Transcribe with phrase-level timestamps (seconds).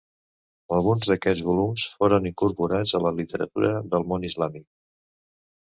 [0.77, 4.69] Alguns d'aquests volums foren incorporats a la literatura del món islàmic.